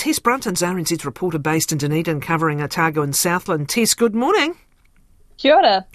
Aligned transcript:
Tess 0.00 0.18
Brunton's 0.18 0.62
RNZ 0.62 1.04
reporter 1.04 1.38
based 1.38 1.72
in 1.72 1.76
Dunedin 1.76 2.22
covering 2.22 2.62
Otago 2.62 3.02
and 3.02 3.14
Southland. 3.14 3.68
Tess, 3.68 3.92
good 3.92 4.14
morning. 4.14 4.56
Kia 5.36 5.54
ora. 5.54 5.86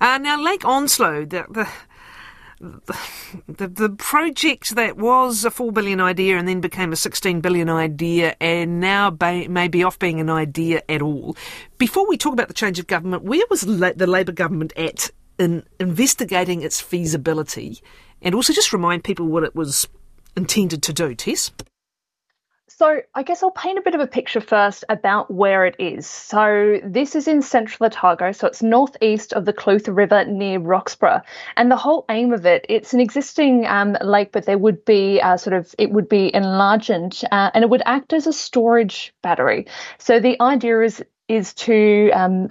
Uh, 0.00 0.16
now, 0.16 0.42
Lake 0.42 0.64
Onslow, 0.64 1.26
the, 1.26 1.44
the 1.50 1.68
the, 3.48 3.68
the 3.68 3.90
project 3.90 4.74
that 4.76 4.96
was 4.96 5.44
a 5.44 5.50
four 5.50 5.70
billion 5.70 6.00
idea 6.00 6.38
and 6.38 6.48
then 6.48 6.62
became 6.62 6.94
a 6.94 6.96
sixteen 6.96 7.42
billion 7.42 7.68
idea, 7.68 8.34
and 8.40 8.80
now 8.80 9.10
ba- 9.10 9.50
may 9.50 9.68
be 9.68 9.84
off 9.84 9.98
being 9.98 10.18
an 10.18 10.30
idea 10.30 10.80
at 10.88 11.02
all. 11.02 11.36
Before 11.76 12.08
we 12.08 12.16
talk 12.16 12.32
about 12.32 12.48
the 12.48 12.54
change 12.54 12.78
of 12.78 12.86
government, 12.86 13.24
where 13.24 13.44
was 13.50 13.66
la- 13.66 13.92
the 13.94 14.06
Labor 14.06 14.32
government 14.32 14.72
at 14.78 15.10
in 15.38 15.62
investigating 15.78 16.62
its 16.62 16.80
feasibility, 16.80 17.82
and 18.22 18.34
also 18.34 18.54
just 18.54 18.72
remind 18.72 19.04
people 19.04 19.26
what 19.26 19.44
it 19.44 19.54
was 19.54 19.86
intended 20.38 20.82
to 20.84 20.94
do, 20.94 21.14
Tess? 21.14 21.50
So, 22.78 23.02
I 23.14 23.22
guess 23.22 23.42
I'll 23.42 23.50
paint 23.50 23.78
a 23.78 23.82
bit 23.82 23.94
of 23.94 24.00
a 24.00 24.06
picture 24.06 24.40
first 24.40 24.82
about 24.88 25.30
where 25.30 25.66
it 25.66 25.76
is. 25.78 26.06
So, 26.06 26.80
this 26.82 27.14
is 27.14 27.28
in 27.28 27.42
central 27.42 27.86
Otago, 27.86 28.32
so 28.32 28.46
it's 28.46 28.62
northeast 28.62 29.34
of 29.34 29.44
the 29.44 29.52
Clutha 29.52 29.94
River 29.94 30.24
near 30.24 30.58
Roxburgh. 30.58 31.20
And 31.58 31.70
the 31.70 31.76
whole 31.76 32.06
aim 32.08 32.32
of 32.32 32.46
it, 32.46 32.64
it's 32.70 32.94
an 32.94 33.00
existing 33.00 33.66
um, 33.66 33.98
lake, 34.02 34.32
but 34.32 34.46
there 34.46 34.56
would 34.56 34.86
be 34.86 35.20
uh, 35.20 35.36
sort 35.36 35.54
of, 35.54 35.74
it 35.78 35.90
would 35.90 36.08
be 36.08 36.34
enlarged 36.34 37.24
uh, 37.30 37.50
and 37.52 37.62
it 37.62 37.68
would 37.68 37.82
act 37.84 38.14
as 38.14 38.26
a 38.26 38.32
storage 38.32 39.12
battery. 39.22 39.66
So, 39.98 40.18
the 40.18 40.40
idea 40.40 40.80
is 40.80 41.04
is 41.28 41.54
to 41.54 42.10
um, 42.12 42.48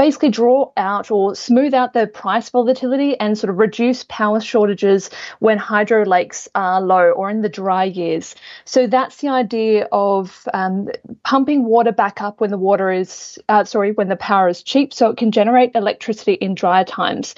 basically 0.00 0.30
draw 0.30 0.72
out 0.78 1.10
or 1.10 1.34
smooth 1.34 1.74
out 1.74 1.92
the 1.92 2.06
price 2.06 2.48
volatility 2.48 3.20
and 3.20 3.36
sort 3.36 3.50
of 3.50 3.58
reduce 3.58 4.02
power 4.04 4.40
shortages 4.40 5.10
when 5.40 5.58
hydro 5.58 6.06
lakes 6.06 6.48
are 6.54 6.80
low 6.80 7.10
or 7.10 7.28
in 7.28 7.42
the 7.42 7.50
dry 7.50 7.84
years. 7.84 8.34
So 8.64 8.86
that's 8.86 9.18
the 9.18 9.28
idea 9.28 9.86
of 9.92 10.48
um, 10.54 10.88
pumping 11.22 11.66
water 11.66 11.92
back 11.92 12.22
up 12.22 12.40
when 12.40 12.48
the 12.48 12.56
water 12.56 12.90
is, 12.90 13.38
uh, 13.50 13.64
sorry, 13.64 13.92
when 13.92 14.08
the 14.08 14.16
power 14.16 14.48
is 14.48 14.62
cheap, 14.62 14.94
so 14.94 15.10
it 15.10 15.18
can 15.18 15.32
generate 15.32 15.72
electricity 15.74 16.32
in 16.32 16.54
drier 16.54 16.84
times. 16.84 17.34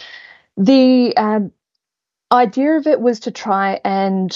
The 0.57 1.17
um, 1.17 1.51
idea 2.31 2.77
of 2.77 2.87
it 2.87 3.01
was 3.01 3.19
to 3.21 3.33
try 3.33 3.81
and 3.85 4.33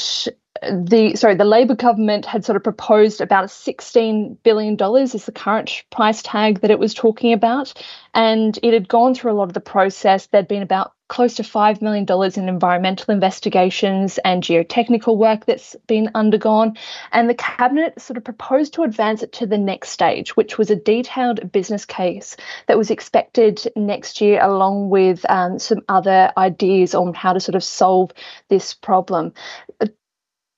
the 0.62 1.16
sorry 1.16 1.34
the 1.34 1.44
Labor 1.44 1.74
government 1.74 2.26
had 2.26 2.44
sort 2.44 2.56
of 2.56 2.62
proposed 2.62 3.20
about 3.20 3.50
sixteen 3.50 4.38
billion 4.42 4.76
dollars 4.76 5.14
is 5.14 5.26
the 5.26 5.32
current 5.32 5.84
price 5.90 6.22
tag 6.22 6.60
that 6.60 6.70
it 6.70 6.78
was 6.78 6.94
talking 6.94 7.32
about, 7.32 7.72
and 8.14 8.58
it 8.62 8.72
had 8.72 8.88
gone 8.88 9.14
through 9.14 9.32
a 9.32 9.34
lot 9.34 9.44
of 9.44 9.54
the 9.54 9.60
process. 9.60 10.26
There'd 10.26 10.48
been 10.48 10.62
about 10.62 10.92
close 11.08 11.36
to 11.36 11.44
five 11.44 11.80
million 11.80 12.04
dollars 12.04 12.36
in 12.36 12.48
environmental 12.48 13.14
investigations 13.14 14.18
and 14.24 14.42
geotechnical 14.42 15.16
work 15.16 15.46
that's 15.46 15.76
been 15.86 16.10
undergone, 16.14 16.76
and 17.12 17.30
the 17.30 17.34
cabinet 17.34 18.00
sort 18.00 18.16
of 18.16 18.24
proposed 18.24 18.74
to 18.74 18.82
advance 18.82 19.22
it 19.22 19.32
to 19.32 19.46
the 19.46 19.58
next 19.58 19.90
stage, 19.90 20.36
which 20.36 20.58
was 20.58 20.70
a 20.70 20.76
detailed 20.76 21.52
business 21.52 21.84
case 21.84 22.36
that 22.66 22.78
was 22.78 22.90
expected 22.90 23.66
next 23.76 24.20
year, 24.20 24.42
along 24.42 24.90
with 24.90 25.24
um, 25.28 25.58
some 25.58 25.82
other 25.88 26.32
ideas 26.36 26.94
on 26.94 27.14
how 27.14 27.32
to 27.32 27.40
sort 27.40 27.54
of 27.54 27.64
solve 27.64 28.12
this 28.48 28.74
problem 28.74 29.32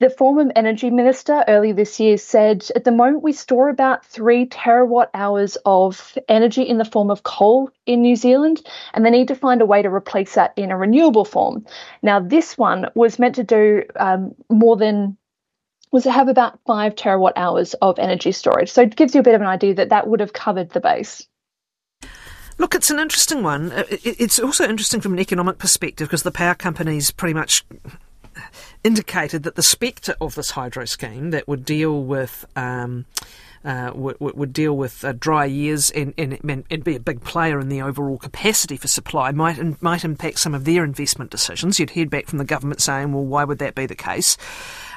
the 0.01 0.11
former 0.11 0.51
energy 0.55 0.91
minister 0.91 1.45
earlier 1.49 1.75
this 1.75 1.99
year 1.99 2.17
said 2.17 2.69
at 2.77 2.85
the 2.85 2.93
moment 2.93 3.23
we 3.23 3.33
store 3.33 3.69
about 3.69 4.07
three 4.07 4.47
terawatt 4.47 5.09
hours 5.13 5.57
of 5.65 6.17
energy 6.29 6.63
in 6.63 6.79
the 6.79 6.85
form 6.85 7.11
of 7.11 7.25
coal 7.25 7.71
in 7.85 8.03
New 8.03 8.15
Zealand, 8.15 8.65
and 8.95 9.05
they 9.05 9.11
need 9.11 9.29
to 9.29 9.35
find 9.35 9.61
a 9.61 9.67
way 9.67 9.83
to 9.83 9.89
replace 9.89 10.35
that 10.35 10.53
in 10.57 10.71
a 10.71 10.77
renewable 10.77 11.25
form. 11.25 11.67
Now, 12.03 12.21
this 12.21 12.57
one 12.57 12.87
was 12.95 13.19
meant 13.19 13.35
to 13.37 13.45
do 13.45 13.83
um, 13.97 14.35
more 14.49 14.77
than 14.77 15.17
was 15.91 16.05
to 16.05 16.13
have 16.13 16.29
about 16.29 16.61
five 16.67 16.95
terawatt 16.95 17.33
hours 17.37 17.75
of 17.75 17.99
energy 17.99 18.31
storage. 18.31 18.71
So 18.71 18.83
it 18.83 18.95
gives 18.95 19.15
you 19.15 19.21
a 19.21 19.25
bit 19.25 19.35
of 19.35 19.41
an 19.41 19.47
idea 19.47 19.75
that 19.75 19.89
that 19.89 20.07
would 20.07 20.21
have 20.21 20.35
covered 20.35 20.71
the 20.71 20.81
base. 20.81 21.27
Look, 22.59 22.75
it's 22.75 22.91
an 22.91 22.99
interesting 22.99 23.43
one. 23.43 23.73
It's 23.89 24.39
also 24.39 24.69
interesting 24.69 25.01
from 25.01 25.15
an 25.15 25.21
economic 25.21 25.59
perspective 25.59 26.09
because 26.09 26.25
the 26.25 26.31
power 26.31 26.55
companies 26.55 27.11
pretty 27.11 27.33
much 27.33 27.65
indicated 28.85 29.43
that 29.43 29.55
the 29.55 29.63
spectre 29.63 30.15
of 30.21 30.35
this 30.35 30.53
hydro 30.53 30.85
scheme 30.85 31.31
that 31.31 31.49
would 31.49 31.65
deal 31.65 32.03
with 32.03 32.45
um, 32.57 33.07
uh, 33.65 33.91
would, 33.95 34.19
would, 34.21 34.53
deal 34.53 34.77
with 34.77 35.05
uh, 35.05 35.13
dry 35.13 35.45
years 35.45 35.91
and, 35.91 36.15
and, 36.17 36.39
and, 36.71 36.85
be 36.85 36.95
a 36.95 37.01
big 37.01 37.23
player 37.23 37.59
in 37.59 37.69
the 37.69 37.83
overall 37.83 38.17
capacity 38.17 38.77
for 38.77 38.89
supply 38.89 39.33
might 39.33 39.83
might 39.83 40.05
impact 40.05 40.39
some 40.39 40.55
of 40.55 40.65
their 40.65 40.85
investment 40.85 41.31
decisions. 41.31 41.79
You'd 41.79 41.91
heard 41.91 42.09
back 42.09 42.27
from 42.27 42.39
the 42.39 42.45
government 42.45 42.81
saying, 42.81 43.13
"Well, 43.13 43.25
why 43.25 43.45
would 43.45 43.59
that 43.59 43.75
be 43.75 43.87
the 43.87 43.97
case?" 43.97 44.37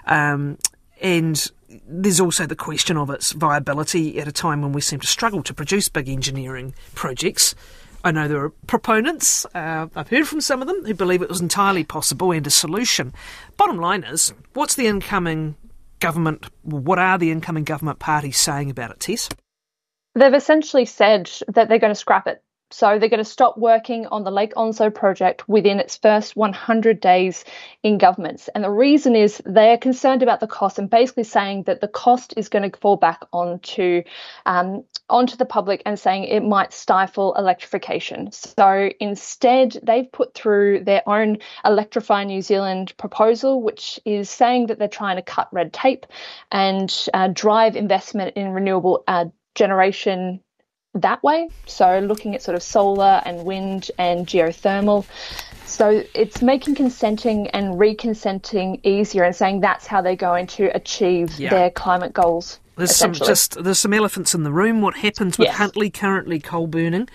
Um, 0.05 0.57
and 1.01 1.49
there's 1.87 2.19
also 2.19 2.45
the 2.45 2.55
question 2.55 2.97
of 2.97 3.09
its 3.09 3.31
viability 3.31 4.19
at 4.19 4.27
a 4.27 4.31
time 4.31 4.61
when 4.61 4.73
we 4.73 4.81
seem 4.81 4.99
to 4.99 5.07
struggle 5.07 5.41
to 5.43 5.53
produce 5.53 5.89
big 5.89 6.07
engineering 6.07 6.73
projects. 6.93 7.55
I 8.03 8.11
know 8.11 8.27
there 8.27 8.43
are 8.43 8.49
proponents, 8.67 9.45
uh, 9.53 9.87
I've 9.95 10.09
heard 10.09 10.27
from 10.27 10.41
some 10.41 10.61
of 10.61 10.67
them, 10.67 10.83
who 10.85 10.93
believe 10.93 11.21
it 11.21 11.29
was 11.29 11.41
entirely 11.41 11.83
possible 11.83 12.31
and 12.31 12.45
a 12.47 12.49
solution. 12.49 13.13
Bottom 13.57 13.77
line 13.77 14.03
is, 14.03 14.33
what's 14.53 14.75
the 14.75 14.87
incoming 14.87 15.55
government, 15.99 16.47
what 16.63 16.97
are 16.97 17.17
the 17.17 17.31
incoming 17.31 17.63
government 17.63 17.99
parties 17.99 18.39
saying 18.39 18.71
about 18.71 18.91
it, 18.91 18.99
Tess? 18.99 19.29
They've 20.15 20.33
essentially 20.33 20.85
said 20.85 21.31
that 21.49 21.69
they're 21.69 21.79
going 21.79 21.93
to 21.93 21.95
scrap 21.95 22.27
it. 22.27 22.43
So 22.73 22.97
they're 22.97 23.09
going 23.09 23.23
to 23.23 23.25
stop 23.25 23.57
working 23.57 24.07
on 24.07 24.23
the 24.23 24.31
Lake 24.31 24.53
Onslow 24.55 24.89
project 24.89 25.47
within 25.47 25.79
its 25.79 25.97
first 25.97 26.35
100 26.35 26.99
days 26.99 27.43
in 27.83 27.97
governments. 27.97 28.49
And 28.53 28.63
the 28.63 28.71
reason 28.71 29.15
is 29.15 29.41
they're 29.45 29.77
concerned 29.77 30.23
about 30.23 30.39
the 30.39 30.47
cost 30.47 30.79
and 30.79 30.89
basically 30.89 31.23
saying 31.23 31.63
that 31.63 31.81
the 31.81 31.87
cost 31.87 32.33
is 32.37 32.49
going 32.49 32.69
to 32.69 32.77
fall 32.79 32.97
back 32.97 33.21
onto 33.33 34.03
um, 34.45 34.83
onto 35.09 35.35
the 35.35 35.45
public 35.45 35.83
and 35.85 35.99
saying 35.99 36.23
it 36.23 36.41
might 36.41 36.73
stifle 36.73 37.35
electrification. 37.35 38.31
So 38.31 38.89
instead, 38.99 39.77
they've 39.83 40.09
put 40.09 40.33
through 40.33 40.85
their 40.85 41.07
own 41.07 41.39
Electrify 41.65 42.23
New 42.23 42.41
Zealand 42.41 42.93
proposal, 42.97 43.61
which 43.61 43.99
is 44.05 44.29
saying 44.29 44.67
that 44.67 44.79
they're 44.79 44.87
trying 44.87 45.17
to 45.17 45.21
cut 45.21 45.49
red 45.51 45.73
tape 45.73 46.05
and 46.51 47.07
uh, 47.13 47.27
drive 47.27 47.75
investment 47.75 48.37
in 48.37 48.51
renewable 48.51 49.03
uh, 49.07 49.25
generation 49.53 50.39
that 50.95 51.23
way. 51.23 51.49
So 51.65 51.99
looking 51.99 52.35
at 52.35 52.41
sort 52.41 52.55
of 52.55 52.63
solar 52.63 53.21
and 53.25 53.45
wind 53.45 53.91
and 53.97 54.27
geothermal. 54.27 55.05
So 55.65 56.03
it's 56.13 56.41
making 56.41 56.75
consenting 56.75 57.47
and 57.49 57.75
reconsenting 57.79 58.81
easier 58.83 59.23
and 59.23 59.35
saying 59.35 59.61
that's 59.61 59.87
how 59.87 60.01
they're 60.01 60.15
going 60.15 60.47
to 60.47 60.65
achieve 60.75 61.39
yeah. 61.39 61.49
their 61.49 61.69
climate 61.69 62.13
goals. 62.13 62.59
There's 62.75 62.95
some 62.95 63.13
just 63.13 63.63
there's 63.63 63.79
some 63.79 63.93
elephants 63.93 64.33
in 64.33 64.43
the 64.43 64.51
room. 64.51 64.81
What 64.81 64.95
happens 64.95 65.37
with 65.37 65.47
yes. 65.47 65.57
Huntly 65.57 65.89
currently 65.89 66.39
coal 66.39 66.67
burning? 66.67 67.07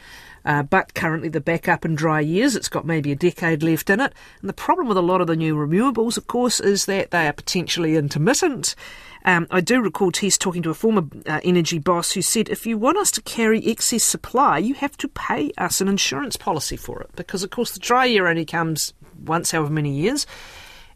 Uh, 0.47 0.63
but 0.63 0.95
currently 0.95 1.29
the 1.29 1.41
backup 1.41 1.85
in 1.85 1.97
dry 1.97 2.21
years, 2.21 2.55
it's 2.55 2.69
got 2.69 2.87
maybe 2.87 3.11
a 3.11 3.17
decade 3.17 3.65
left 3.65 3.91
in 3.91 4.01
it. 4.01 4.15
And 4.41 4.49
the 4.49 4.55
problem 4.55 4.87
with 4.87 4.97
a 4.97 5.03
lot 5.03 5.21
of 5.21 5.27
the 5.27 5.35
new 5.35 5.57
renewables, 5.57 6.17
of 6.17 6.29
course, 6.29 6.61
is 6.61 6.87
that 6.87 7.11
they 7.11 7.27
are 7.27 7.33
potentially 7.33 7.97
intermittent. 7.97 8.77
Um, 9.25 9.49
I 9.51 9.61
do 9.61 9.83
recall 9.83 10.13
Tess 10.13 10.39
talking 10.39 10.63
to 10.63 10.71
a 10.71 10.75
former 10.75 11.03
uh, 11.27 11.41
energy 11.43 11.81
boss 11.81 12.13
who 12.13 12.23
said, 12.23 12.49
if 12.49 12.65
you 12.65 12.79
want 12.79 12.97
us 12.97 13.11
to 13.11 13.23
carry 13.23 13.67
excess 13.67 14.05
supply, 14.05 14.59
you 14.59 14.75
have 14.75 14.97
to 14.99 15.09
pay 15.09 15.51
us 15.59 15.81
an 15.81 15.89
insurance 15.89 16.37
policy 16.37 16.77
for 16.77 17.03
it. 17.03 17.11
Because, 17.17 17.43
of 17.43 17.51
course, 17.51 17.73
the 17.73 17.81
dry 17.81 18.05
year 18.05 18.29
only 18.29 18.45
comes 18.45 18.95
once 19.25 19.51
however 19.51 19.73
many 19.73 19.91
years. 19.91 20.29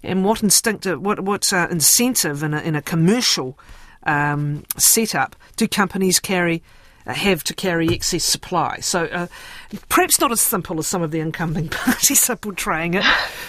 And 0.05 0.25
what 0.25 0.45
instinctive, 0.45 1.01
what, 1.01 1.21
what 1.21 1.53
uh, 1.53 1.67
incentive 1.73 2.45
in 2.45 2.55
a, 2.55 2.61
in 2.61 2.77
a 2.77 2.83
commercial 2.83 3.59
um, 4.05 4.63
setup 4.77 5.35
do 5.57 5.67
companies 5.67 6.21
carry 6.21 6.57
uh, 6.59 6.80
have 7.13 7.45
to 7.45 7.55
carry 7.55 7.89
excess 7.89 8.25
supply. 8.25 8.79
So 8.81 9.05
uh, 9.05 9.27
perhaps 9.89 10.21
not 10.21 10.33
as 10.33 10.41
simple 10.41 10.79
as 10.79 10.87
some 10.87 11.03
of 11.03 11.11
the 11.11 11.21
incumbent 11.21 11.71
parties 11.73 12.29
are 12.31 12.37
portraying 12.37 12.95
it, 12.95 13.05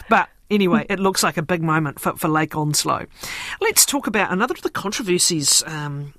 but 0.09 0.29
Anyway, 0.49 0.85
it 0.89 0.99
looks 0.99 1.23
like 1.23 1.37
a 1.37 1.41
big 1.41 1.63
moment 1.63 1.97
for, 1.97 2.13
for 2.17 2.27
Lake 2.27 2.57
Onslow. 2.57 3.05
Let's 3.61 3.85
talk 3.85 4.05
about 4.05 4.33
another 4.33 4.53
of 4.53 4.63
the 4.63 4.69
controversies 4.69 5.63
um, 5.65 6.13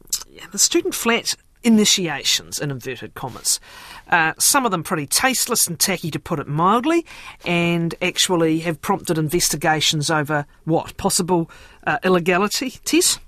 the 0.50 0.58
student 0.58 0.94
flat 0.94 1.34
initiations, 1.62 2.58
in 2.58 2.70
inverted 2.70 3.14
commas. 3.14 3.60
Uh, 4.08 4.32
some 4.38 4.64
of 4.64 4.70
them 4.70 4.82
pretty 4.82 5.06
tasteless 5.06 5.66
and 5.66 5.78
tacky, 5.78 6.10
to 6.10 6.18
put 6.18 6.38
it 6.38 6.48
mildly, 6.48 7.06
and 7.44 7.94
actually 8.02 8.60
have 8.60 8.80
prompted 8.80 9.18
investigations 9.18 10.10
over 10.10 10.46
what? 10.64 10.96
Possible 10.96 11.50
uh, 11.86 11.98
illegality, 12.02 12.70
Tess? 12.84 13.18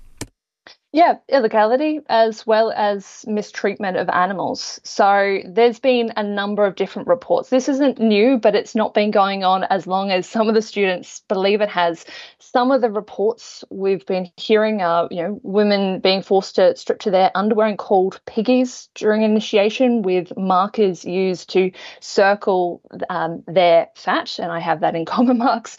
Yeah, 0.95 1.15
illegality 1.27 1.99
as 2.07 2.47
well 2.47 2.71
as 2.71 3.25
mistreatment 3.27 3.97
of 3.97 4.07
animals. 4.07 4.79
So 4.85 5.39
there's 5.45 5.77
been 5.77 6.13
a 6.15 6.23
number 6.23 6.65
of 6.65 6.75
different 6.75 7.09
reports. 7.09 7.49
This 7.49 7.67
isn't 7.67 7.99
new, 7.99 8.37
but 8.37 8.55
it's 8.55 8.75
not 8.75 8.93
been 8.93 9.11
going 9.11 9.43
on 9.43 9.65
as 9.65 9.87
long 9.87 10.09
as 10.09 10.25
some 10.25 10.47
of 10.47 10.55
the 10.55 10.61
students 10.61 11.21
believe 11.27 11.59
it 11.59 11.67
has. 11.67 12.05
Some 12.39 12.71
of 12.71 12.79
the 12.79 12.89
reports 12.89 13.65
we've 13.69 14.05
been 14.05 14.31
hearing 14.37 14.81
are, 14.81 15.09
you 15.11 15.21
know, 15.21 15.39
women 15.43 15.99
being 15.99 16.21
forced 16.21 16.55
to 16.55 16.77
strip 16.77 16.99
to 16.99 17.11
their 17.11 17.29
underwear 17.35 17.67
and 17.67 17.77
called 17.77 18.21
piggies 18.25 18.87
during 18.95 19.23
initiation 19.23 20.01
with 20.01 20.31
markers 20.37 21.03
used 21.03 21.49
to 21.49 21.71
circle 21.99 22.79
um, 23.09 23.43
their 23.47 23.89
fat, 23.97 24.39
and 24.39 24.49
I 24.49 24.61
have 24.61 24.79
that 24.79 24.95
in 24.95 25.03
comma 25.13 25.33
marks. 25.33 25.75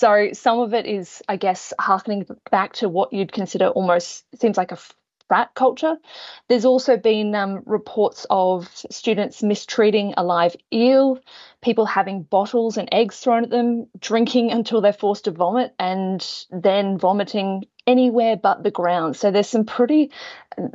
So 0.00 0.30
some 0.32 0.60
of 0.60 0.72
it 0.72 0.86
is, 0.86 1.20
I 1.28 1.36
guess, 1.36 1.74
harkening 1.78 2.26
back 2.50 2.72
to 2.76 2.88
what 2.88 3.12
you'd 3.12 3.32
consider 3.32 3.68
almost 3.68 4.24
seems 4.50 4.58
like 4.58 4.72
a 4.72 4.78
frat 5.28 5.54
culture. 5.54 5.96
There's 6.48 6.64
also 6.64 6.96
been 6.96 7.36
um, 7.36 7.62
reports 7.64 8.26
of 8.30 8.68
students 8.90 9.44
mistreating 9.44 10.12
a 10.16 10.24
live 10.24 10.56
eel, 10.72 11.20
people 11.62 11.86
having 11.86 12.22
bottles 12.24 12.76
and 12.76 12.88
eggs 12.90 13.20
thrown 13.20 13.44
at 13.44 13.50
them, 13.50 13.86
drinking 14.00 14.50
until 14.50 14.80
they're 14.80 14.92
forced 14.92 15.26
to 15.26 15.30
vomit, 15.30 15.72
and 15.78 16.26
then 16.50 16.98
vomiting 16.98 17.64
anywhere 17.90 18.36
but 18.36 18.62
the 18.62 18.70
ground. 18.70 19.16
So 19.16 19.30
there's 19.30 19.48
some 19.48 19.64
pretty 19.64 20.10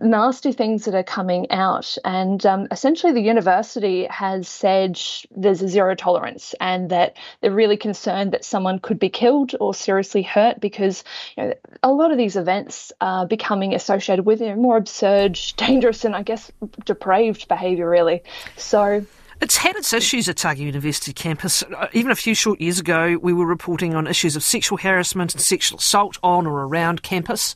nasty 0.02 0.52
things 0.52 0.86
that 0.86 0.96
are 0.96 1.04
coming 1.04 1.52
out. 1.52 1.98
And 2.04 2.46
um, 2.46 2.68
essentially, 2.72 3.14
the 3.14 3.22
university 3.22 4.06
has 4.06 4.48
said 4.48 5.00
there's 5.36 5.62
a 5.62 5.68
zero 5.68 5.96
tolerance 5.96 6.56
and 6.60 6.90
that 6.90 7.18
they're 7.42 7.52
really 7.52 7.78
concerned 7.78 8.32
that 8.34 8.46
someone 8.46 8.80
could 8.80 9.00
be 9.00 9.10
killed 9.10 9.54
or 9.60 9.74
seriously 9.74 10.24
hurt 10.24 10.60
because 10.60 11.04
you 11.38 11.44
know, 11.44 11.54
a 11.84 11.92
lot 11.92 12.12
of 12.12 12.18
these 12.18 12.36
events 12.36 12.92
are 13.02 13.26
becoming 13.26 13.74
associated 13.74 14.26
with 14.26 14.42
you 14.42 14.48
know, 14.48 14.56
more 14.56 14.78
absurd, 14.78 15.40
dangerous, 15.58 16.06
and 16.06 16.16
I 16.16 16.24
guess 16.24 16.52
depraved 16.86 17.48
behaviour, 17.48 17.90
really. 17.90 18.24
So. 18.58 19.06
It's 19.42 19.58
had 19.58 19.76
its 19.76 19.92
issues 19.92 20.30
at 20.30 20.44
Otago 20.46 20.64
University 20.64 21.12
campus. 21.14 21.64
Uh, 21.64 21.88
even 21.94 22.12
a 22.12 22.16
few 22.16 22.34
short 22.34 22.62
years 22.62 22.80
ago, 22.80 23.20
we 23.22 23.34
were 23.34 23.46
reporting 23.46 23.94
on 23.94 24.08
issues 24.08 24.36
of 24.36 24.44
sexual 24.44 24.78
harassment 24.78 25.34
and 25.34 25.42
sexual 25.42 25.80
assault 25.80 26.18
on 26.24 26.48
or 26.48 26.66
around 26.66 27.04
campus 27.04 27.56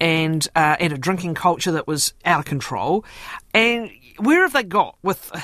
and 0.00 0.48
uh, 0.56 0.76
and 0.80 0.92
a 0.92 0.98
drinking 0.98 1.34
culture 1.34 1.72
that 1.72 1.86
was 1.86 2.14
out 2.24 2.40
of 2.40 2.44
control. 2.46 3.04
And 3.52 3.90
where 4.18 4.42
have 4.42 4.54
they 4.54 4.62
got 4.62 4.96
with 5.02 5.30
uh, 5.34 5.40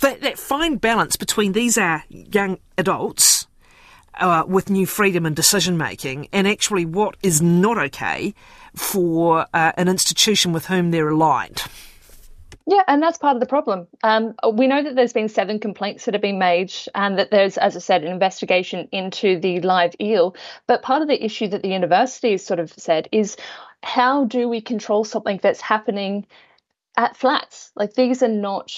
that, 0.00 0.20
that, 0.20 0.38
fine 0.38 0.76
balance 0.76 1.16
between 1.16 1.52
these 1.52 1.76
are 1.76 2.04
young 2.08 2.58
adults 2.76 3.48
uh, 4.14 4.44
with 4.46 4.70
new 4.70 4.86
freedom 4.86 5.26
and 5.26 5.34
decision 5.34 5.76
making, 5.76 6.28
and 6.32 6.46
actually 6.46 6.84
what 6.84 7.16
is 7.22 7.42
not 7.42 7.76
okay 7.76 8.34
for 8.74 9.46
uh, 9.52 9.72
an 9.76 9.88
institution 9.88 10.52
with 10.52 10.66
whom 10.66 10.92
they're 10.92 11.08
aligned? 11.08 11.64
Yeah, 12.70 12.82
and 12.86 13.02
that's 13.02 13.16
part 13.16 13.34
of 13.34 13.40
the 13.40 13.46
problem. 13.46 13.88
Um, 14.02 14.34
we 14.52 14.66
know 14.66 14.82
that 14.82 14.94
there's 14.94 15.14
been 15.14 15.30
seven 15.30 15.58
complaints 15.58 16.04
that 16.04 16.12
have 16.12 16.20
been 16.20 16.38
made, 16.38 16.70
and 16.94 17.18
that 17.18 17.30
there's, 17.30 17.56
as 17.56 17.74
I 17.76 17.78
said, 17.78 18.04
an 18.04 18.12
investigation 18.12 18.90
into 18.92 19.40
the 19.40 19.62
live 19.62 19.94
eel. 20.02 20.36
But 20.66 20.82
part 20.82 21.00
of 21.00 21.08
the 21.08 21.24
issue 21.24 21.48
that 21.48 21.62
the 21.62 21.70
university 21.70 22.32
has 22.32 22.44
sort 22.44 22.60
of 22.60 22.70
said 22.76 23.08
is 23.10 23.38
how 23.82 24.26
do 24.26 24.50
we 24.50 24.60
control 24.60 25.04
something 25.04 25.40
that's 25.42 25.62
happening 25.62 26.26
at 26.96 27.16
flats? 27.16 27.72
Like 27.76 27.94
these 27.94 28.22
are 28.22 28.28
not 28.28 28.70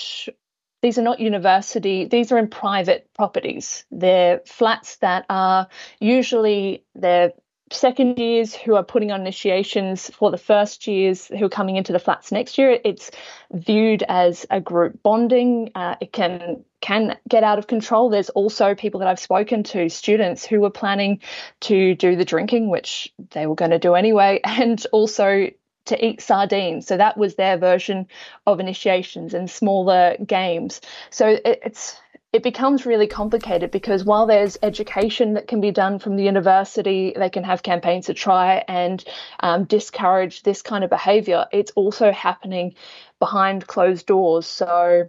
these 0.82 0.98
are 0.98 1.02
not 1.02 1.20
university 1.20 2.06
these 2.06 2.32
are 2.32 2.38
in 2.38 2.48
private 2.48 3.08
properties 3.14 3.84
they're 3.90 4.40
flats 4.46 4.96
that 4.98 5.26
are 5.28 5.68
usually 6.00 6.84
they're 6.94 7.32
second 7.70 8.18
years 8.18 8.54
who 8.54 8.74
are 8.74 8.82
putting 8.82 9.12
on 9.12 9.20
initiations 9.20 10.10
for 10.10 10.30
the 10.30 10.38
first 10.38 10.86
years 10.86 11.26
who 11.28 11.44
are 11.44 11.50
coming 11.50 11.76
into 11.76 11.92
the 11.92 11.98
flats 11.98 12.32
next 12.32 12.58
year. 12.58 12.78
It's 12.84 13.10
viewed 13.52 14.02
as 14.08 14.46
a 14.50 14.60
group 14.60 15.02
bonding. 15.02 15.70
Uh, 15.74 15.96
it 16.00 16.12
can 16.12 16.64
can 16.80 17.18
get 17.28 17.44
out 17.44 17.58
of 17.58 17.66
control. 17.66 18.08
There's 18.08 18.30
also 18.30 18.74
people 18.74 19.00
that 19.00 19.08
I've 19.08 19.20
spoken 19.20 19.62
to, 19.64 19.88
students 19.90 20.46
who 20.46 20.60
were 20.60 20.70
planning 20.70 21.20
to 21.60 21.94
do 21.94 22.16
the 22.16 22.24
drinking, 22.24 22.70
which 22.70 23.12
they 23.32 23.46
were 23.46 23.54
going 23.54 23.72
to 23.72 23.78
do 23.78 23.94
anyway, 23.94 24.40
and 24.44 24.84
also 24.92 25.50
to 25.86 26.06
eat 26.06 26.20
sardines. 26.20 26.86
So 26.86 26.96
that 26.96 27.16
was 27.16 27.34
their 27.34 27.58
version 27.58 28.06
of 28.46 28.60
initiations 28.60 29.34
and 29.34 29.50
smaller 29.50 30.16
games. 30.24 30.80
So 31.10 31.28
it, 31.28 31.60
it's 31.64 32.00
it 32.32 32.44
becomes 32.44 32.86
really 32.86 33.08
complicated 33.08 33.72
because 33.72 34.04
while 34.04 34.26
there's 34.26 34.56
education 34.62 35.34
that 35.34 35.48
can 35.48 35.60
be 35.60 35.72
done 35.72 35.98
from 35.98 36.16
the 36.16 36.22
university, 36.22 37.12
they 37.16 37.28
can 37.28 37.42
have 37.42 37.62
campaigns 37.62 38.06
to 38.06 38.14
try 38.14 38.64
and 38.68 39.04
um, 39.40 39.64
discourage 39.64 40.42
this 40.42 40.62
kind 40.62 40.84
of 40.84 40.90
behaviour. 40.90 41.46
It's 41.52 41.72
also 41.72 42.12
happening 42.12 42.74
behind 43.18 43.66
closed 43.66 44.06
doors. 44.06 44.46
So 44.46 45.08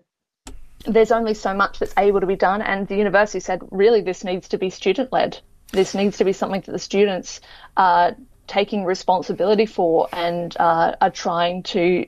there's 0.85 1.11
only 1.11 1.35
so 1.35 1.53
much 1.53 1.77
that's 1.77 1.93
able 1.95 2.21
to 2.21 2.25
be 2.25 2.35
done. 2.35 2.63
And 2.63 2.87
the 2.87 2.95
university 2.95 3.39
said, 3.39 3.61
really, 3.69 4.01
this 4.01 4.23
needs 4.23 4.47
to 4.49 4.57
be 4.57 4.71
student 4.71 5.11
led. 5.11 5.37
This 5.71 5.93
needs 5.93 6.17
to 6.17 6.25
be 6.25 6.33
something 6.33 6.61
that 6.61 6.71
the 6.71 6.79
students 6.79 7.39
are 7.77 8.15
taking 8.47 8.83
responsibility 8.83 9.67
for 9.67 10.09
and 10.11 10.57
uh, 10.59 10.95
are 10.99 11.11
trying 11.11 11.61
to 11.63 12.07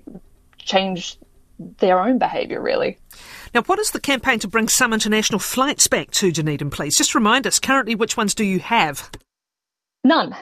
change 0.57 1.19
their 1.59 2.00
own 2.00 2.18
behaviour, 2.18 2.59
really. 2.59 2.98
Now, 3.54 3.62
what 3.64 3.80
is 3.80 3.92
the 3.92 4.00
campaign 4.00 4.40
to 4.40 4.48
bring 4.48 4.68
some 4.68 4.94
international 4.94 5.40
flights 5.40 5.88
back 5.88 6.12
to 6.12 6.32
Dunedin, 6.32 6.72
please? 6.72 6.98
Just 6.98 7.14
remind 7.14 7.46
us 7.46 7.60
currently 7.60 7.94
which 7.94 8.18
ones 8.18 8.34
do 8.34 8.44
you 8.44 8.60
have? 8.60 9.12
None. 10.04 10.36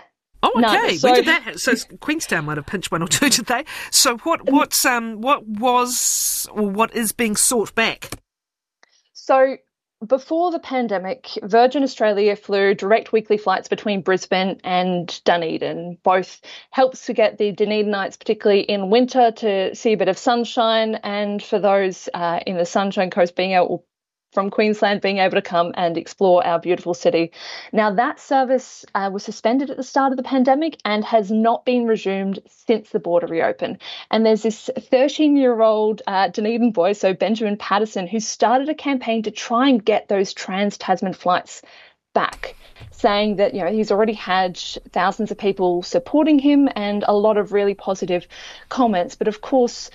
Oh, 0.43 0.51
okay. 0.55 0.97
So, 0.97 1.13
did 1.13 1.25
that? 1.25 1.59
So 1.59 1.73
Queenstown 1.99 2.45
might 2.45 2.57
have 2.57 2.65
pinched 2.65 2.91
one 2.91 3.03
or 3.03 3.07
two, 3.07 3.29
did 3.29 3.45
they? 3.45 3.65
So 3.91 4.17
what? 4.19 4.49
What's 4.49 4.85
um? 4.85 5.21
What 5.21 5.47
was 5.47 6.47
or 6.51 6.67
what 6.67 6.95
is 6.95 7.11
being 7.11 7.35
sought 7.35 7.75
back? 7.75 8.09
So 9.13 9.57
before 10.05 10.51
the 10.51 10.59
pandemic, 10.59 11.29
Virgin 11.43 11.83
Australia 11.83 12.35
flew 12.35 12.73
direct 12.73 13.11
weekly 13.11 13.37
flights 13.37 13.67
between 13.67 14.01
Brisbane 14.01 14.59
and 14.63 15.21
Dunedin. 15.23 15.97
Both 16.03 16.41
helps 16.71 17.05
to 17.05 17.13
get 17.13 17.37
the 17.37 17.53
Dunedinites, 17.53 18.17
particularly 18.17 18.61
in 18.61 18.89
winter, 18.89 19.31
to 19.31 19.75
see 19.75 19.93
a 19.93 19.97
bit 19.97 20.07
of 20.07 20.17
sunshine, 20.17 20.95
and 20.95 21.41
for 21.41 21.59
those 21.59 22.09
uh, 22.13 22.39
in 22.45 22.57
the 22.57 22.65
Sunshine 22.65 23.11
Coast 23.11 23.35
being 23.35 23.51
able 23.51 23.85
from 24.31 24.49
Queensland 24.49 25.01
being 25.01 25.17
able 25.17 25.35
to 25.35 25.41
come 25.41 25.71
and 25.75 25.97
explore 25.97 26.45
our 26.45 26.59
beautiful 26.59 26.93
city. 26.93 27.31
Now, 27.71 27.93
that 27.93 28.19
service 28.19 28.85
uh, 28.95 29.09
was 29.11 29.23
suspended 29.23 29.69
at 29.69 29.77
the 29.77 29.83
start 29.83 30.11
of 30.11 30.17
the 30.17 30.23
pandemic 30.23 30.77
and 30.85 31.03
has 31.03 31.31
not 31.31 31.65
been 31.65 31.85
resumed 31.85 32.39
since 32.47 32.89
the 32.89 32.99
border 32.99 33.27
reopened. 33.27 33.79
And 34.09 34.25
there's 34.25 34.43
this 34.43 34.69
13 34.77 35.35
year 35.35 35.61
old 35.61 36.01
uh, 36.07 36.29
Dunedin 36.29 36.71
boy, 36.71 36.93
so 36.93 37.13
Benjamin 37.13 37.57
Patterson, 37.57 38.07
who 38.07 38.19
started 38.19 38.69
a 38.69 38.75
campaign 38.75 39.23
to 39.23 39.31
try 39.31 39.69
and 39.69 39.83
get 39.83 40.07
those 40.07 40.33
trans 40.33 40.77
Tasman 40.77 41.13
flights 41.13 41.61
back 42.13 42.55
saying 42.91 43.37
that 43.37 43.53
you 43.53 43.63
know 43.63 43.71
he's 43.71 43.91
already 43.91 44.13
had 44.13 44.57
thousands 44.91 45.31
of 45.31 45.37
people 45.37 45.81
supporting 45.81 46.39
him 46.39 46.67
and 46.75 47.05
a 47.07 47.13
lot 47.13 47.37
of 47.37 47.53
really 47.53 47.73
positive 47.73 48.27
comments 48.69 49.15
but 49.15 49.27
of 49.27 49.39
course 49.41 49.89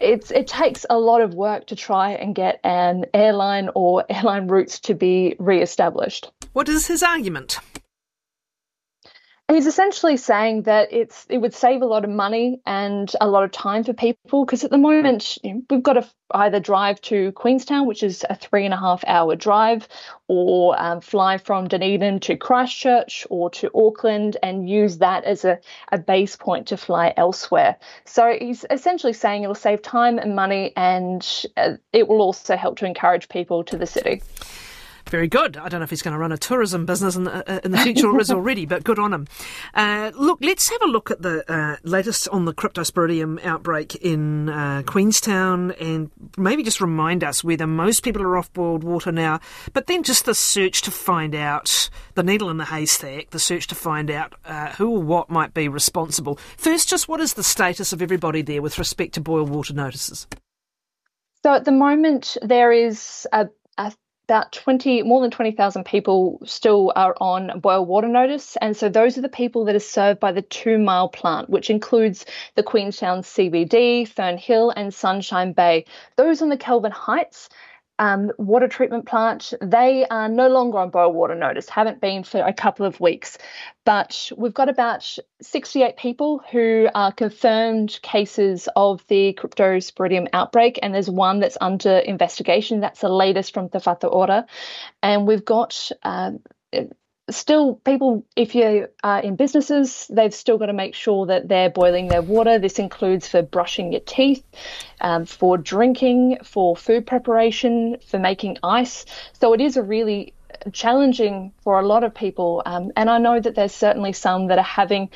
it's 0.00 0.30
it 0.30 0.46
takes 0.46 0.84
a 0.88 0.98
lot 0.98 1.20
of 1.20 1.34
work 1.34 1.66
to 1.66 1.76
try 1.76 2.12
and 2.12 2.34
get 2.34 2.60
an 2.64 3.04
airline 3.14 3.70
or 3.74 4.04
airline 4.10 4.48
routes 4.48 4.80
to 4.80 4.94
be 4.94 5.36
re-established. 5.38 6.30
What 6.52 6.68
is 6.68 6.86
his 6.86 7.02
argument? 7.02 7.58
He's 9.50 9.66
essentially 9.66 10.16
saying 10.16 10.62
that 10.62 10.92
it's 10.92 11.26
it 11.28 11.38
would 11.38 11.54
save 11.54 11.82
a 11.82 11.86
lot 11.86 12.04
of 12.04 12.10
money 12.10 12.60
and 12.66 13.12
a 13.20 13.26
lot 13.26 13.42
of 13.42 13.50
time 13.50 13.82
for 13.82 13.92
people 13.92 14.44
because 14.44 14.62
at 14.62 14.70
the 14.70 14.78
moment 14.78 15.38
you 15.42 15.54
know, 15.54 15.62
we've 15.68 15.82
got 15.82 15.94
to 15.94 16.06
either 16.30 16.60
drive 16.60 17.00
to 17.02 17.32
Queenstown, 17.32 17.88
which 17.88 18.04
is 18.04 18.24
a 18.30 18.36
three 18.36 18.64
and 18.64 18.72
a 18.72 18.76
half 18.76 19.02
hour 19.08 19.34
drive, 19.34 19.88
or 20.28 20.80
um, 20.80 21.00
fly 21.00 21.36
from 21.38 21.66
Dunedin 21.66 22.20
to 22.20 22.36
Christchurch 22.36 23.26
or 23.28 23.50
to 23.50 23.70
Auckland 23.74 24.36
and 24.40 24.70
use 24.70 24.98
that 24.98 25.24
as 25.24 25.44
a, 25.44 25.58
a 25.90 25.98
base 25.98 26.36
point 26.36 26.68
to 26.68 26.76
fly 26.76 27.12
elsewhere. 27.16 27.76
So 28.04 28.36
he's 28.38 28.64
essentially 28.70 29.14
saying 29.14 29.42
it'll 29.42 29.56
save 29.56 29.82
time 29.82 30.18
and 30.18 30.36
money 30.36 30.72
and 30.76 31.26
uh, 31.56 31.72
it 31.92 32.06
will 32.06 32.20
also 32.20 32.56
help 32.56 32.78
to 32.78 32.86
encourage 32.86 33.28
people 33.28 33.64
to 33.64 33.76
the 33.76 33.86
city. 33.86 34.22
Very 35.10 35.26
good. 35.26 35.56
I 35.56 35.68
don't 35.68 35.80
know 35.80 35.84
if 35.84 35.90
he's 35.90 36.02
going 36.02 36.12
to 36.12 36.18
run 36.18 36.30
a 36.30 36.38
tourism 36.38 36.86
business 36.86 37.16
in 37.16 37.24
the, 37.24 37.52
uh, 37.52 37.60
in 37.64 37.72
the 37.72 37.78
future 37.78 38.08
or 38.08 38.20
is 38.20 38.30
already, 38.30 38.64
but 38.64 38.84
good 38.84 39.00
on 39.00 39.12
him. 39.12 39.26
Uh, 39.74 40.12
look, 40.14 40.38
let's 40.40 40.70
have 40.70 40.80
a 40.82 40.86
look 40.86 41.10
at 41.10 41.20
the 41.20 41.44
uh, 41.52 41.76
latest 41.82 42.28
on 42.28 42.44
the 42.44 42.54
cryptosporidium 42.54 43.44
outbreak 43.44 43.96
in 43.96 44.48
uh, 44.48 44.84
Queenstown 44.86 45.72
and 45.72 46.12
maybe 46.38 46.62
just 46.62 46.80
remind 46.80 47.24
us 47.24 47.42
whether 47.42 47.66
most 47.66 48.04
people 48.04 48.22
are 48.22 48.36
off 48.36 48.52
boiled 48.52 48.84
water 48.84 49.10
now, 49.10 49.40
but 49.72 49.88
then 49.88 50.04
just 50.04 50.26
the 50.26 50.34
search 50.34 50.80
to 50.82 50.92
find 50.92 51.34
out 51.34 51.90
the 52.14 52.22
needle 52.22 52.48
in 52.48 52.58
the 52.58 52.66
haystack, 52.66 53.30
the 53.30 53.40
search 53.40 53.66
to 53.66 53.74
find 53.74 54.12
out 54.12 54.36
uh, 54.44 54.68
who 54.74 54.90
or 54.90 55.02
what 55.02 55.28
might 55.28 55.52
be 55.52 55.66
responsible. 55.66 56.38
First, 56.56 56.88
just 56.88 57.08
what 57.08 57.20
is 57.20 57.34
the 57.34 57.42
status 57.42 57.92
of 57.92 58.00
everybody 58.00 58.42
there 58.42 58.62
with 58.62 58.78
respect 58.78 59.14
to 59.14 59.20
boil 59.20 59.44
water 59.44 59.74
notices? 59.74 60.28
So 61.42 61.54
at 61.54 61.64
the 61.64 61.72
moment, 61.72 62.36
there 62.42 62.70
is 62.70 63.26
a, 63.32 63.40
a 63.40 63.59
about 64.30 64.52
20 64.52 65.02
more 65.02 65.20
than 65.20 65.30
20,000 65.32 65.84
people 65.84 66.40
still 66.44 66.92
are 66.94 67.16
on 67.20 67.58
boil 67.58 67.84
water 67.84 68.06
notice. 68.06 68.56
And 68.60 68.76
so 68.76 68.88
those 68.88 69.18
are 69.18 69.22
the 69.22 69.28
people 69.28 69.64
that 69.64 69.74
are 69.74 69.80
served 69.80 70.20
by 70.20 70.30
the 70.30 70.42
2 70.42 70.78
mile 70.78 71.08
plant 71.08 71.50
which 71.50 71.68
includes 71.68 72.24
the 72.54 72.62
Queenstown 72.62 73.22
CBD, 73.22 74.06
Fern 74.06 74.38
Hill 74.38 74.70
and 74.70 74.94
Sunshine 74.94 75.52
Bay. 75.52 75.84
Those 76.14 76.42
on 76.42 76.48
the 76.48 76.56
Kelvin 76.56 76.92
Heights 76.92 77.48
um, 78.00 78.32
water 78.38 78.66
treatment 78.66 79.04
plant, 79.04 79.52
they 79.60 80.06
are 80.06 80.26
no 80.26 80.48
longer 80.48 80.78
on 80.78 80.88
boil 80.88 81.12
water 81.12 81.34
notice, 81.34 81.68
haven't 81.68 82.00
been 82.00 82.24
for 82.24 82.40
a 82.40 82.52
couple 82.52 82.86
of 82.86 82.98
weeks. 82.98 83.36
But 83.84 84.32
we've 84.36 84.54
got 84.54 84.70
about 84.70 85.18
68 85.42 85.98
people 85.98 86.42
who 86.50 86.88
are 86.94 87.12
confirmed 87.12 87.98
cases 88.02 88.70
of 88.74 89.06
the 89.08 89.34
cryptosporidium 89.34 90.28
outbreak, 90.32 90.78
and 90.82 90.94
there's 90.94 91.10
one 91.10 91.40
that's 91.40 91.58
under 91.60 91.98
investigation. 91.98 92.80
That's 92.80 93.02
the 93.02 93.10
latest 93.10 93.52
from 93.52 93.68
Te 93.68 93.78
Whatu 93.78 94.10
Ora. 94.10 94.46
And 95.02 95.26
we've 95.26 95.44
got 95.44 95.90
uh, 96.02 96.32
still 97.30 97.74
people 97.76 98.24
if 98.36 98.54
you 98.54 98.88
are 99.02 99.20
in 99.20 99.36
businesses 99.36 100.06
they've 100.10 100.34
still 100.34 100.58
got 100.58 100.66
to 100.66 100.72
make 100.72 100.94
sure 100.94 101.26
that 101.26 101.48
they're 101.48 101.70
boiling 101.70 102.08
their 102.08 102.22
water. 102.22 102.58
This 102.58 102.78
includes 102.78 103.28
for 103.28 103.42
brushing 103.42 103.92
your 103.92 104.00
teeth 104.00 104.44
um, 105.00 105.26
for 105.26 105.56
drinking 105.58 106.38
for 106.44 106.76
food 106.76 107.06
preparation 107.06 107.96
for 108.06 108.18
making 108.18 108.58
ice. 108.62 109.04
So 109.40 109.52
it 109.52 109.60
is 109.60 109.76
a 109.76 109.82
really 109.82 110.34
challenging 110.72 111.52
for 111.62 111.80
a 111.80 111.86
lot 111.86 112.04
of 112.04 112.14
people 112.14 112.62
um, 112.66 112.92
and 112.96 113.08
i 113.08 113.18
know 113.18 113.40
that 113.40 113.54
there's 113.54 113.72
certainly 113.72 114.12
some 114.12 114.48
that 114.48 114.58
are 114.58 114.64
having 114.64 115.08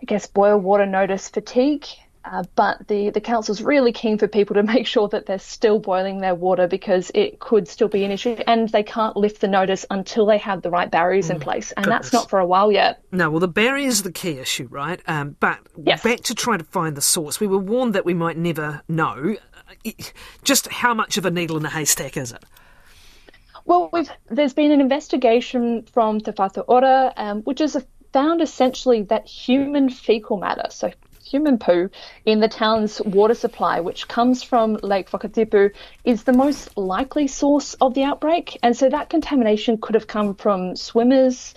i 0.00 0.04
guess 0.06 0.26
boil 0.26 0.56
water 0.58 0.86
notice 0.86 1.28
fatigue 1.28 1.84
uh, 2.24 2.42
but 2.54 2.88
the, 2.88 3.10
the 3.10 3.20
council's 3.20 3.60
really 3.60 3.92
keen 3.92 4.18
for 4.18 4.26
people 4.26 4.54
to 4.54 4.62
make 4.74 4.86
sure 4.86 5.08
that 5.08 5.26
they're 5.26 5.38
still 5.38 5.78
boiling 5.78 6.20
their 6.20 6.34
water 6.34 6.66
because 6.66 7.10
it 7.14 7.38
could 7.38 7.68
still 7.68 7.88
be 7.88 8.04
an 8.04 8.10
issue 8.10 8.36
and 8.46 8.68
they 8.70 8.82
can't 8.82 9.16
lift 9.16 9.40
the 9.40 9.48
notice 9.48 9.84
until 9.90 10.26
they 10.26 10.38
have 10.38 10.62
the 10.62 10.70
right 10.70 10.90
barriers 10.90 11.28
mm, 11.28 11.34
in 11.34 11.40
place. 11.40 11.72
And 11.72 11.84
goodness. 11.84 12.06
that's 12.06 12.12
not 12.12 12.30
for 12.30 12.38
a 12.38 12.46
while 12.46 12.72
yet. 12.72 13.02
No, 13.12 13.30
well, 13.30 13.40
the 13.40 13.48
barriers 13.48 14.00
are 14.00 14.04
the 14.04 14.12
key 14.12 14.38
issue, 14.38 14.68
right? 14.70 15.00
Um, 15.06 15.36
but 15.38 15.58
yes. 15.76 16.02
back 16.02 16.20
to 16.20 16.34
try 16.34 16.56
to 16.56 16.64
find 16.64 16.96
the 16.96 17.02
source. 17.02 17.40
We 17.40 17.46
were 17.46 17.58
warned 17.58 17.94
that 17.94 18.04
we 18.04 18.14
might 18.14 18.36
never 18.36 18.82
know. 18.88 19.36
Just 20.42 20.68
how 20.68 20.94
much 20.94 21.18
of 21.18 21.26
a 21.26 21.30
needle 21.30 21.56
in 21.56 21.64
a 21.64 21.70
haystack 21.70 22.16
is 22.16 22.32
it? 22.32 22.44
Well, 23.66 23.90
there's 24.28 24.52
been 24.52 24.72
an 24.72 24.80
investigation 24.80 25.84
from 25.92 26.20
Te 26.20 26.32
Whatu 26.32 26.64
Ora, 26.68 27.12
um, 27.16 27.42
which 27.42 27.60
has 27.60 27.82
found 28.12 28.42
essentially 28.42 29.02
that 29.04 29.26
human 29.26 29.88
fecal 29.88 30.36
matter, 30.36 30.66
so 30.70 30.90
human 31.34 31.58
poo 31.58 31.90
in 32.24 32.38
the 32.38 32.48
town's 32.48 33.00
water 33.02 33.34
supply, 33.34 33.80
which 33.80 34.06
comes 34.06 34.44
from 34.44 34.78
Lake 34.82 35.10
Whakatipu, 35.10 35.72
is 36.04 36.22
the 36.22 36.32
most 36.32 36.76
likely 36.76 37.26
source 37.26 37.74
of 37.74 37.94
the 37.94 38.04
outbreak. 38.04 38.56
And 38.62 38.76
so 38.76 38.88
that 38.88 39.10
contamination 39.10 39.78
could 39.78 39.96
have 39.96 40.06
come 40.06 40.36
from 40.36 40.76
swimmers, 40.76 41.54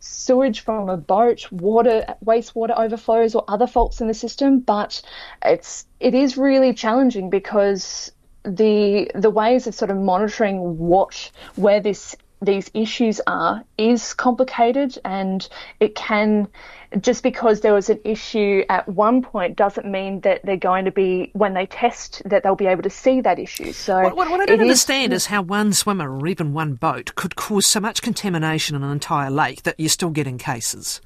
sewage 0.00 0.60
from 0.60 0.88
a 0.88 0.96
boat, 0.96 1.46
water, 1.52 2.16
wastewater 2.24 2.76
overflows, 2.76 3.36
or 3.36 3.44
other 3.46 3.68
faults 3.68 4.00
in 4.00 4.08
the 4.08 4.14
system. 4.14 4.58
But 4.58 5.00
it's 5.44 5.86
it 6.00 6.14
is 6.14 6.36
really 6.36 6.74
challenging 6.74 7.30
because 7.30 8.10
the 8.42 9.12
the 9.14 9.30
ways 9.30 9.68
of 9.68 9.74
sort 9.76 9.92
of 9.92 9.98
monitoring 9.98 10.76
what 10.78 11.30
where 11.54 11.80
this 11.80 12.16
these 12.42 12.70
issues 12.74 13.20
are 13.26 13.62
is 13.76 14.14
complicated 14.14 14.98
and 15.04 15.48
it 15.78 15.94
can 15.94 16.48
just 17.00 17.22
because 17.22 17.60
there 17.60 17.74
was 17.74 17.88
an 17.88 18.00
issue 18.04 18.64
at 18.68 18.88
one 18.88 19.22
point 19.22 19.56
doesn't 19.56 19.86
mean 19.86 20.20
that 20.20 20.40
they're 20.44 20.56
going 20.56 20.84
to 20.84 20.90
be 20.90 21.30
when 21.34 21.54
they 21.54 21.66
test 21.66 22.22
that 22.24 22.42
they'll 22.42 22.56
be 22.56 22.66
able 22.66 22.82
to 22.82 22.90
see 22.90 23.20
that 23.20 23.38
issue. 23.38 23.72
So 23.72 24.02
what, 24.02 24.16
what, 24.16 24.40
I 24.40 24.46
don't 24.46 24.60
understand 24.60 25.12
is, 25.12 25.22
is 25.22 25.26
how 25.26 25.42
one 25.42 25.72
swimmer 25.72 26.18
or 26.18 26.26
even 26.26 26.52
one 26.52 26.74
boat 26.74 27.14
could 27.14 27.36
cause 27.36 27.66
so 27.66 27.78
much 27.78 28.02
contamination 28.02 28.74
in 28.74 28.82
an 28.82 28.90
entire 28.90 29.30
lake 29.30 29.62
that 29.62 29.78
you're 29.78 29.88
still 29.88 30.10
getting 30.10 30.38
cases. 30.38 31.00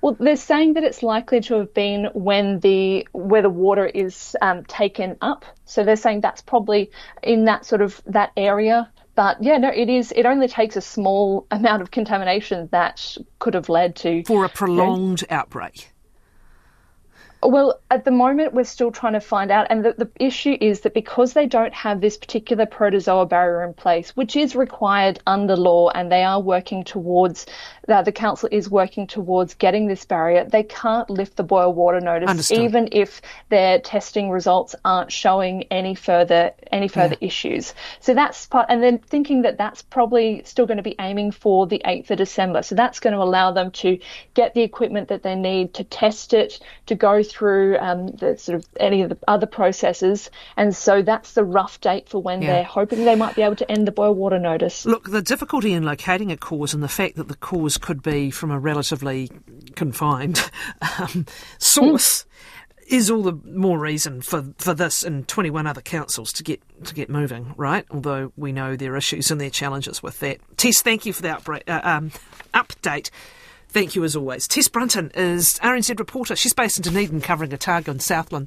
Well, 0.00 0.16
they're 0.20 0.36
saying 0.36 0.74
that 0.74 0.84
it's 0.84 1.02
likely 1.02 1.40
to 1.40 1.54
have 1.54 1.72
been 1.72 2.10
when 2.12 2.60
the 2.60 3.08
where 3.12 3.40
the 3.40 3.48
water 3.48 3.86
is 3.86 4.36
um, 4.42 4.62
taken 4.66 5.16
up. 5.22 5.46
So 5.64 5.82
they're 5.82 5.96
saying 5.96 6.20
that's 6.20 6.42
probably 6.42 6.90
in 7.22 7.46
that 7.46 7.64
sort 7.64 7.80
of 7.80 8.02
that 8.04 8.30
area 8.36 8.90
but 9.14 9.42
yeah, 9.42 9.58
no, 9.58 9.68
it 9.68 9.88
is. 9.88 10.12
It 10.12 10.26
only 10.26 10.48
takes 10.48 10.76
a 10.76 10.80
small 10.80 11.46
amount 11.50 11.82
of 11.82 11.90
contamination 11.90 12.68
that 12.72 13.16
could 13.38 13.54
have 13.54 13.68
led 13.68 13.96
to 13.96 14.24
for 14.24 14.44
a 14.44 14.48
prolonged 14.48 15.22
you 15.22 15.26
know, 15.30 15.36
outbreak. 15.36 15.90
Well, 17.46 17.78
at 17.90 18.06
the 18.06 18.10
moment, 18.10 18.54
we're 18.54 18.64
still 18.64 18.90
trying 18.90 19.12
to 19.12 19.20
find 19.20 19.50
out. 19.50 19.66
And 19.68 19.84
the, 19.84 19.92
the 19.92 20.10
issue 20.18 20.56
is 20.60 20.80
that 20.80 20.94
because 20.94 21.34
they 21.34 21.44
don't 21.46 21.74
have 21.74 22.00
this 22.00 22.16
particular 22.16 22.64
protozoa 22.64 23.26
barrier 23.26 23.64
in 23.64 23.74
place, 23.74 24.16
which 24.16 24.34
is 24.34 24.56
required 24.56 25.20
under 25.26 25.54
law, 25.54 25.90
and 25.90 26.10
they 26.10 26.24
are 26.24 26.40
working 26.40 26.84
towards, 26.84 27.44
uh, 27.88 28.02
the 28.02 28.12
council 28.12 28.48
is 28.52 28.68
working 28.68 29.06
towards 29.06 29.54
getting 29.54 29.86
this 29.86 30.04
barrier, 30.04 30.44
they 30.44 30.62
can't 30.62 31.08
lift 31.10 31.36
the 31.36 31.42
boil 31.42 31.72
water 31.72 32.00
notice, 32.00 32.28
Understood. 32.28 32.58
even 32.58 32.88
if 32.92 33.22
their 33.48 33.80
testing 33.80 34.30
results 34.30 34.74
aren't 34.84 35.12
showing 35.12 35.64
any 35.64 35.94
further 35.94 36.52
any 36.72 36.88
further 36.88 37.16
yeah. 37.20 37.26
issues. 37.26 37.74
So 38.00 38.14
that's 38.14 38.46
part, 38.46 38.66
and 38.68 38.82
then 38.82 38.98
thinking 38.98 39.42
that 39.42 39.58
that's 39.58 39.82
probably 39.82 40.42
still 40.44 40.66
going 40.66 40.78
to 40.78 40.82
be 40.82 40.96
aiming 40.98 41.32
for 41.32 41.66
the 41.66 41.80
8th 41.84 42.10
of 42.10 42.18
December. 42.18 42.62
So 42.62 42.74
that's 42.74 43.00
going 43.00 43.14
to 43.14 43.20
allow 43.20 43.52
them 43.52 43.70
to 43.72 43.98
get 44.34 44.54
the 44.54 44.62
equipment 44.62 45.08
that 45.08 45.22
they 45.22 45.34
need 45.34 45.74
to 45.74 45.84
test 45.84 46.34
it, 46.34 46.58
to 46.86 46.94
go 46.94 47.22
through 47.22 47.44
through 47.44 47.76
um, 47.78 48.06
the 48.06 48.36
sort 48.38 48.56
of 48.56 48.66
any 48.78 49.02
of 49.02 49.10
the 49.10 49.18
other 49.28 49.46
processes, 49.46 50.30
and 50.56 50.74
so 50.74 51.02
that's 51.02 51.32
the 51.32 51.44
rough 51.44 51.80
date 51.80 52.08
for 52.08 52.20
when 52.20 52.40
yeah. 52.42 52.52
they're 52.52 52.64
hoping 52.64 53.04
they 53.04 53.14
might 53.14 53.36
be 53.36 53.42
able 53.42 53.56
to 53.56 53.70
end 53.70 53.86
the 53.86 53.92
boil 53.92 54.14
water 54.14 54.38
notice. 54.38 54.86
Look, 54.86 55.10
the 55.10 55.22
difficulty 55.22 55.72
in 55.72 55.84
locating 55.84 56.32
a 56.32 56.36
cause 56.36 56.74
and 56.74 56.82
the 56.82 56.88
fact 56.88 57.16
that 57.16 57.28
the 57.28 57.36
cause 57.36 57.73
could 57.76 58.02
be 58.02 58.30
from 58.30 58.50
a 58.50 58.58
relatively 58.58 59.30
confined 59.74 60.50
um, 60.98 61.26
source. 61.58 62.26
Is 62.86 63.10
all 63.10 63.22
the 63.22 63.40
more 63.46 63.78
reason 63.78 64.20
for, 64.20 64.44
for 64.58 64.74
this 64.74 65.02
and 65.02 65.26
21 65.26 65.66
other 65.66 65.80
councils 65.80 66.34
to 66.34 66.42
get 66.42 66.60
to 66.84 66.94
get 66.94 67.08
moving, 67.08 67.54
right? 67.56 67.86
Although 67.90 68.32
we 68.36 68.52
know 68.52 68.76
their 68.76 68.94
issues 68.94 69.30
and 69.30 69.40
their 69.40 69.48
challenges 69.48 70.02
with 70.02 70.20
that. 70.20 70.38
Tess, 70.58 70.82
thank 70.82 71.06
you 71.06 71.14
for 71.14 71.22
the 71.22 71.62
uh, 71.66 71.80
um, 71.82 72.10
update. 72.52 73.08
Thank 73.74 73.96
you 73.96 74.04
as 74.04 74.14
always. 74.14 74.46
Tess 74.46 74.68
Brunton 74.68 75.10
is 75.16 75.58
RNZ 75.60 75.98
reporter. 75.98 76.36
She's 76.36 76.52
based 76.52 76.76
in 76.76 76.84
Dunedin 76.84 77.20
covering 77.20 77.52
Otago 77.52 77.90
and 77.90 78.00
Southland. 78.00 78.42